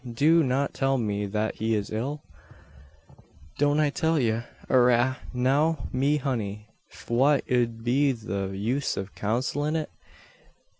[0.15, 2.23] Do not tell me that he is ill?"
[3.59, 4.41] "Don't I till ye!
[4.67, 9.91] Arrah now me honey; fwhat ud be the use av consalin' it?